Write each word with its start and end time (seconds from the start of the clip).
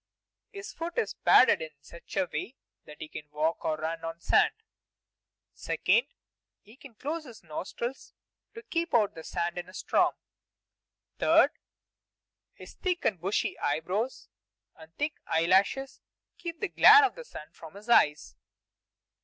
His 0.49 0.73
foot 0.73 0.97
is 0.97 1.13
padded 1.13 1.61
in 1.61 1.69
such 1.79 2.17
a 2.17 2.27
way 2.33 2.55
that 2.85 2.99
he 3.01 3.07
can 3.07 3.29
walk 3.29 3.63
or 3.63 3.77
run 3.77 4.03
on 4.03 4.19
sand. 4.19 4.55
2. 5.55 5.77
He 6.63 6.75
can 6.75 6.95
close 6.95 7.25
his 7.25 7.43
nostrils 7.43 8.15
to 8.55 8.63
keep 8.63 8.95
out 8.95 9.13
the 9.13 9.23
sand 9.23 9.59
in 9.59 9.69
a 9.69 9.75
storm. 9.75 10.15
3. 11.19 11.49
His 12.53 12.73
thick 12.73 13.05
and 13.05 13.21
bushy 13.21 13.59
eyebrows 13.59 14.27
and 14.75 14.91
thick 14.95 15.19
eyelashes 15.27 16.01
keep 16.35 16.59
the 16.61 16.69
glare 16.69 17.05
of 17.05 17.13
the 17.13 17.23
sun 17.23 17.51
from 17.51 17.75
his 17.75 17.87
eyes. 17.87 18.35